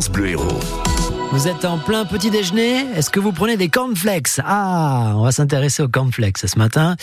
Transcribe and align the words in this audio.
France 0.00 0.12
Bleu 0.12 0.28
Héros. 0.28 0.60
Vous 1.30 1.46
êtes 1.46 1.66
en 1.66 1.76
plein 1.76 2.06
petit 2.06 2.30
déjeuner. 2.30 2.86
Est-ce 2.96 3.10
que 3.10 3.20
vous 3.20 3.32
prenez 3.32 3.58
des 3.58 3.68
cornflakes? 3.68 4.40
Ah, 4.42 5.12
on 5.16 5.24
va 5.24 5.30
s'intéresser 5.30 5.82
aux 5.82 5.88
cornflakes 5.88 6.38
ce 6.38 6.58
matin 6.58 6.96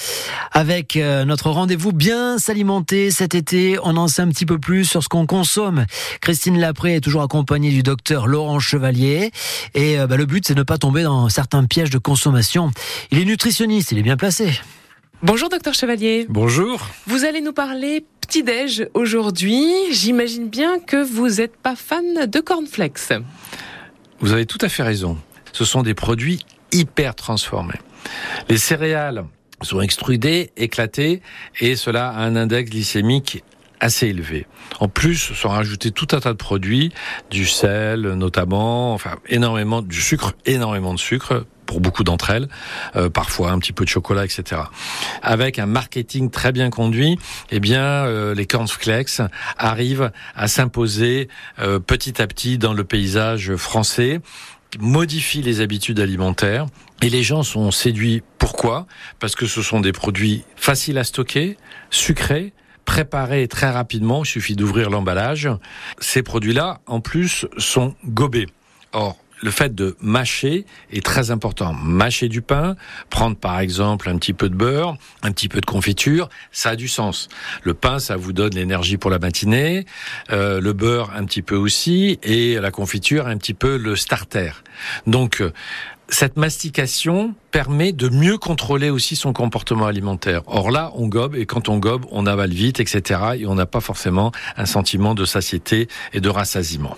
avec 0.51 0.96
euh, 0.96 1.24
notre 1.24 1.52
rendez-vous 1.52 1.92
bien 1.92 2.40
s'alimenter 2.40 3.12
cet 3.12 3.36
été. 3.36 3.78
On 3.83 3.98
en 3.98 4.08
sait 4.08 4.24
un 4.24 4.30
petit 4.30 4.48
peu 4.48 4.58
plus 4.58 4.83
sur 4.86 5.04
ce 5.04 5.10
qu'on 5.10 5.28
consomme. 5.28 5.86
Christine 6.22 6.60
Lapré 6.60 6.96
est 6.96 7.02
toujours 7.02 7.22
accompagnée 7.22 7.70
du 7.70 7.83
docteur 7.83 8.25
Laurent 8.25 8.60
Chevalier 8.60 9.29
et 9.75 10.00
euh, 10.00 10.07
bah, 10.07 10.18
le 10.18 10.25
but 10.25 10.48
c'est 10.48 10.55
de 10.55 10.59
ne 10.61 10.64
pas 10.64 10.79
tomber 10.79 11.04
dans 11.04 11.29
certains 11.29 11.66
pièges 11.66 11.91
de 11.91 12.00
consommation. 12.00 12.71
Il 13.11 13.20
est 13.20 13.25
nutritionniste, 13.25 13.91
il 13.91 14.00
est 14.00 14.04
bien 14.04 14.18
placé. 14.18 14.59
Bonjour 15.21 15.50
docteur 15.50 15.75
Chevalier. 15.75 16.25
Bonjour. 16.29 16.79
Vous 17.05 17.25
allez 17.25 17.41
nous 17.41 17.54
parler 17.54 18.05
petit-déj 18.28 18.89
aujourd'hui. 18.94 19.66
J'imagine 19.91 20.50
bien 20.50 20.80
que 20.80 21.02
vous 21.02 21.39
n'êtes 21.39 21.55
pas 21.55 21.77
fan 21.77 22.26
de 22.26 22.39
cornflakes. 22.41 23.14
Vous 24.20 24.34
avez 24.34 24.46
tout 24.46 24.57
à 24.62 24.68
fait 24.68 24.84
raison. 24.84 25.18
Ce 25.54 25.63
sont 25.63 25.81
des 25.81 25.94
produits 25.94 26.45
hyper 26.73 27.16
transformés. 27.16 27.80
Les 28.49 28.58
céréales 28.58 29.23
sont 29.62 29.80
extrudées, 29.80 30.52
éclatées, 30.58 31.21
et 31.62 31.77
cela 31.77 32.09
a 32.09 32.20
un 32.20 32.35
index 32.35 32.70
glycémique 32.70 33.44
assez 33.80 34.08
élevé. 34.08 34.46
En 34.82 34.90
plus, 34.90 35.34
sont 35.34 35.49
rajoutés 35.49 35.91
tout 35.91 36.07
un 36.12 36.20
tas 36.20 36.34
de 36.34 36.38
produits, 36.38 36.91
du 37.32 37.46
sel 37.46 38.02
notamment, 38.02 38.94
enfin 38.94 39.16
énormément 39.30 39.82
du 39.82 40.02
sucre, 40.02 40.34
énormément 40.46 40.94
de 40.94 40.99
sucre 40.99 41.46
pour 41.67 41.81
beaucoup 41.81 42.03
d'entre 42.03 42.31
elles, 42.31 42.48
euh, 42.95 43.09
parfois 43.09 43.52
un 43.52 43.59
petit 43.59 43.73
peu 43.73 43.84
de 43.84 43.89
chocolat, 43.89 44.26
etc. 44.26 44.62
Avec 45.21 45.59
un 45.59 45.67
marketing 45.67 46.31
très 46.31 46.52
bien 46.52 46.71
conduit, 46.71 47.20
eh 47.52 47.59
bien 47.59 47.84
euh, 47.84 48.34
les 48.34 48.48
cornflakes 48.48 49.21
arrivent 49.57 50.12
à 50.35 50.48
s'imposer 50.48 51.27
euh, 51.59 51.77
petit 51.77 52.20
à 52.20 52.26
petit 52.26 52.57
dans 52.57 52.73
le 52.73 52.84
paysage 52.84 53.55
français 53.55 54.21
modifient 54.80 55.41
les 55.41 55.62
habitudes 55.62 55.99
alimentaires 55.99 56.66
et 57.01 57.10
les 57.10 57.23
gens 57.23 57.43
sont 57.43 57.71
séduits. 57.71 58.23
Pourquoi? 58.38 58.88
Parce 59.20 59.35
que 59.35 59.45
ce 59.45 59.62
sont 59.62 59.79
des 59.79 59.91
produits 59.91 60.43
faciles 60.55 60.98
à 60.98 61.04
stocker, 61.04 61.57
sucrés, 61.90 62.54
préparés 62.85 63.48
très 63.48 63.70
rapidement, 63.70 64.23
il 64.23 64.28
suffit 64.28 64.56
d'ouvrir 64.56 64.90
l'emballage. 64.90 65.50
Ces 66.00 66.23
produits-là, 66.23 66.82
en 66.86 67.02
plus, 67.02 67.45
sont 67.58 67.95
gobés. 68.06 68.48
Or, 68.94 69.18
le 69.42 69.52
fait 69.52 69.74
de 69.74 69.96
mâcher 70.02 70.66
est 70.92 71.06
très 71.06 71.32
important. 71.32 71.74
Mâcher 71.74 72.28
du 72.28 72.42
pain, 72.42 72.76
prendre 73.10 73.36
par 73.36 73.60
exemple 73.60 74.10
un 74.10 74.18
petit 74.18 74.34
peu 74.34 74.50
de 74.50 74.56
beurre, 74.56 74.98
un 75.22 75.32
petit 75.32 75.50
peu 75.50 75.62
de 75.62 75.66
confiture, 75.66 76.30
ça 76.52 76.72
a 76.72 76.76
du 76.76 76.88
sens. 76.88 77.30
Le 77.64 77.74
pain, 77.74 78.00
ça 78.00 78.16
vous 78.16 78.34
donne 78.34 78.54
l'énergie 78.56 78.98
pour 78.98 79.12
la 79.12 79.20
matinée, 79.20 79.86
euh, 80.32 80.60
le 80.60 80.74
beurre 80.74 81.12
un 81.16 81.26
petit 81.26 81.42
peu 81.42 81.56
aussi, 81.56 82.20
et 82.24 82.56
la 82.56 82.72
confiture 82.72 83.28
un 83.28 83.38
petit 83.38 83.54
peu 83.54 83.78
le 83.78 83.96
starter. 83.96 84.52
Donc, 85.06 85.44
cette 86.10 86.38
mastication 86.38 87.34
permet 87.52 87.92
de 87.92 88.10
mieux 88.10 88.38
contrôler 88.38 88.90
aussi 88.90 89.16
son 89.16 89.34
comportement 89.34 89.88
alimentaire. 89.88 90.42
Or 90.48 90.72
là, 90.72 90.92
on 90.96 91.08
gobe 91.08 91.36
et 91.36 91.46
quand 91.46 91.70
on 91.70 91.78
gobe, 91.78 92.06
on 92.12 92.26
avale 92.26 92.52
vite, 92.52 92.80
etc. 92.80 93.20
Et 93.40 93.46
on 93.46 93.56
n'a 93.56 93.66
pas 93.66 93.82
forcément 93.82 94.32
un 94.56 94.66
sentiment 94.66 95.16
de 95.16 95.26
satiété 95.26 95.88
et 96.14 96.22
de 96.22 96.30
rassasiement. 96.30 96.96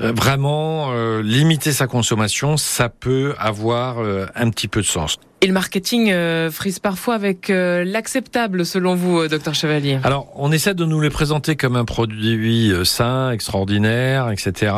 Euh, 0.00 0.12
vraiment, 0.12 0.92
euh, 0.92 1.22
limiter 1.22 1.72
sa 1.72 1.86
consommation, 1.86 2.56
ça 2.56 2.88
peut 2.88 3.34
avoir 3.38 3.98
euh, 3.98 4.26
un 4.34 4.50
petit 4.50 4.68
peu 4.68 4.80
de 4.80 4.86
sens. 4.86 5.18
Et 5.44 5.46
le 5.46 5.52
marketing 5.52 6.10
euh, 6.10 6.50
frise 6.50 6.78
parfois 6.78 7.16
avec 7.16 7.50
euh, 7.50 7.84
l'acceptable, 7.84 8.64
selon 8.64 8.94
vous, 8.94 9.18
euh, 9.18 9.28
docteur 9.28 9.54
Chevalier 9.54 9.98
Alors, 10.02 10.32
on 10.36 10.50
essaie 10.50 10.72
de 10.72 10.86
nous 10.86 11.02
les 11.02 11.10
présenter 11.10 11.54
comme 11.54 11.76
un 11.76 11.84
produit 11.84 12.72
sain, 12.84 13.30
extraordinaire, 13.30 14.30
etc. 14.30 14.72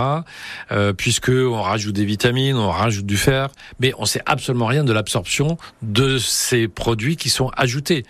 Euh, 0.73 0.93
puisque 0.93 1.29
on 1.29 1.63
rajoute 1.63 1.95
des 1.95 2.05
vitamines, 2.05 2.57
on 2.57 2.73
rajoute 2.73 3.07
du 3.07 3.17
fer, 3.17 3.51
mais 3.79 3.93
on 3.99 4.07
sait 4.07 4.23
absolument 4.27 4.67
rien 4.67 4.83
de 4.83 4.93
l'absorption 4.93 5.57
de 5.83 6.19
ces 6.19 6.67
produits 6.67 7.15
qui 7.15 7.31
sont 7.31 7.53
ajoutés. 7.57 8.03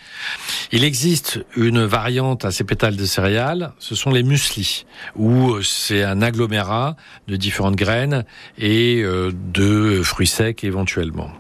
Il 0.73 0.83
existe 0.83 1.45
une 1.59 1.85
variante 1.85 2.47
à 2.47 2.53
ces 2.53 2.65
pétales 2.65 2.97
de 2.97 3.05
céréales, 3.05 3.73
ce 3.79 3.95
sont 3.95 4.09
les 4.09 4.23
muesli, 4.23 4.87
où 5.15 5.61
c'est 5.61 6.03
un 6.03 6.23
agglomérat 6.23 6.97
de 7.29 7.37
différentes 7.37 7.77
graines 7.77 8.25
et 8.57 9.03
de 9.05 10.01
fruits 10.03 10.27
secs 10.27 10.65
éventuellement. 10.65 11.31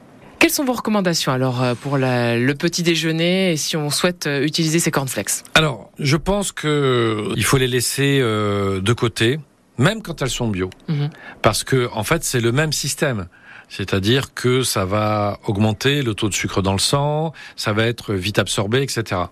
Quelles 0.47 0.55
sont 0.55 0.65
vos 0.65 0.75
recommandations 0.75 1.33
alors 1.33 1.61
euh, 1.61 1.75
pour 1.75 1.99
la, 1.99 2.39
le 2.39 2.55
petit 2.55 2.85
déjeuner 2.85 3.51
et 3.51 3.57
si 3.57 3.77
on 3.77 3.91
souhaite 3.91 4.29
euh, 4.29 4.45
utiliser 4.45 4.79
ces 4.79 4.93
cornflakes? 4.93 5.43
Alors, 5.55 5.91
je 5.99 6.17
pense 6.17 6.53
que 6.53 7.33
il 7.35 7.43
faut 7.43 7.57
les 7.57 7.67
laisser 7.67 8.21
euh, 8.21 8.81
de 8.81 8.93
côté, 8.93 9.41
même 9.77 10.03
quand 10.03 10.23
elles 10.23 10.31
sont 10.31 10.47
bio, 10.47 10.71
Mhm. 10.87 11.11
parce 11.43 11.65
que 11.65 11.89
en 11.93 12.05
fait 12.05 12.23
c'est 12.23 12.39
le 12.39 12.53
même 12.53 12.73
système. 12.73 13.27
C'est-à-dire 13.69 14.35
que 14.35 14.63
ça 14.63 14.85
va 14.85 15.41
augmenter 15.49 16.03
le 16.03 16.15
taux 16.15 16.29
de 16.29 16.35
sucre 16.35 16.63
dans 16.63 16.75
le 16.75 16.79
sang, 16.79 17.33
ça 17.57 17.73
va 17.73 17.85
être 17.85 18.15
vite 18.15 18.39
absorbé, 18.39 18.83
etc. 18.85 19.23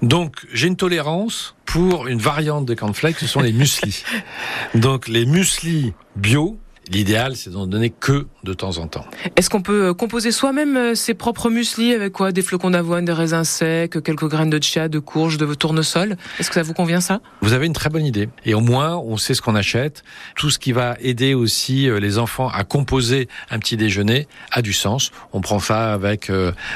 Donc 0.00 0.36
j'ai 0.54 0.68
une 0.68 0.76
tolérance 0.76 1.54
pour 1.66 2.06
une 2.06 2.18
variante 2.18 2.64
des 2.64 2.76
cornflakes, 2.76 3.18
ce 3.18 3.26
sont 3.26 3.40
les 3.40 3.52
muesli. 3.52 4.02
Donc 4.74 5.06
les 5.06 5.26
muesli 5.26 5.92
bio, 6.16 6.58
l'idéal 6.90 7.36
c'est 7.36 7.50
d'en 7.50 7.66
donner 7.66 7.90
que 7.90 8.26
de 8.44 8.52
temps 8.52 8.78
en 8.78 8.86
temps. 8.86 9.04
Est-ce 9.36 9.50
qu'on 9.50 9.62
peut 9.62 9.86
euh, 9.86 9.94
composer 9.94 10.30
soi-même 10.30 10.76
euh, 10.76 10.94
ses 10.94 11.14
propres 11.14 11.50
muesli 11.50 11.92
avec 11.92 12.12
quoi? 12.12 12.32
Des 12.32 12.42
flocons 12.42 12.70
d'avoine, 12.70 13.04
des 13.04 13.12
raisins 13.12 13.44
secs, 13.44 13.90
quelques 14.02 14.28
graines 14.28 14.50
de 14.50 14.62
chia, 14.62 14.88
de 14.88 14.98
courge, 14.98 15.36
de 15.36 15.54
tournesol? 15.54 16.16
Est-ce 16.38 16.48
que 16.48 16.54
ça 16.54 16.62
vous 16.62 16.74
convient 16.74 17.00
ça? 17.00 17.20
Vous 17.40 17.52
avez 17.52 17.66
une 17.66 17.72
très 17.72 17.90
bonne 17.90 18.04
idée. 18.04 18.28
Et 18.44 18.54
au 18.54 18.60
moins, 18.60 18.96
on 18.96 19.16
sait 19.16 19.34
ce 19.34 19.42
qu'on 19.42 19.54
achète. 19.54 20.04
Tout 20.36 20.50
ce 20.50 20.58
qui 20.58 20.72
va 20.72 20.96
aider 21.00 21.34
aussi 21.34 21.88
euh, 21.88 21.98
les 21.98 22.18
enfants 22.18 22.48
à 22.48 22.64
composer 22.64 23.28
un 23.50 23.58
petit 23.58 23.76
déjeuner 23.76 24.28
a 24.52 24.62
du 24.62 24.72
sens. 24.72 25.10
On 25.32 25.40
prend 25.40 25.58
ça 25.58 25.92
avec 25.92 26.30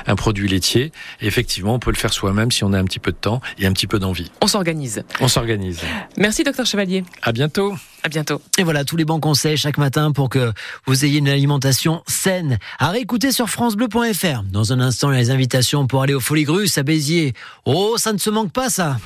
un 0.06 0.16
produit 0.16 0.48
laitier. 0.48 0.92
Et 1.20 1.26
effectivement, 1.26 1.74
on 1.74 1.78
peut 1.78 1.90
le 1.90 1.96
faire 1.96 2.12
soi-même 2.12 2.50
si 2.50 2.64
on 2.64 2.72
a 2.72 2.78
un 2.78 2.84
petit 2.84 2.98
peu 2.98 3.12
de 3.12 3.16
temps 3.16 3.40
et 3.58 3.66
un 3.66 3.72
petit 3.72 3.86
peu 3.86 3.98
d'envie. 3.98 4.30
On 4.40 4.46
s'organise. 4.46 5.02
On 5.20 5.28
s'organise. 5.28 5.80
Merci 6.16 6.44
docteur 6.44 6.66
Chevalier. 6.66 7.04
À 7.22 7.32
bientôt. 7.32 7.74
À 8.02 8.08
bientôt. 8.08 8.40
Et 8.56 8.62
voilà 8.62 8.84
tous 8.84 8.96
les 8.96 9.04
bons 9.04 9.20
conseils 9.20 9.58
chaque 9.58 9.76
matin 9.76 9.99
pour 10.14 10.28
que 10.28 10.52
vous 10.86 11.04
ayez 11.04 11.18
une 11.18 11.28
alimentation 11.28 12.02
saine. 12.06 12.58
À 12.78 12.90
réécouter 12.90 13.32
sur 13.32 13.48
francebleu.fr. 13.48 14.42
Dans 14.50 14.72
un 14.72 14.80
instant, 14.80 15.10
les 15.10 15.30
invitations 15.30 15.86
pour 15.86 16.02
aller 16.02 16.14
aux 16.14 16.20
Folies 16.20 16.44
Grusses 16.44 16.78
à 16.78 16.82
Béziers. 16.82 17.34
Oh, 17.66 17.94
ça 17.96 18.12
ne 18.12 18.18
se 18.18 18.30
manque 18.30 18.52
pas 18.52 18.70
ça. 18.70 18.96